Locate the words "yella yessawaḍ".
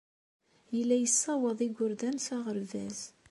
0.75-1.59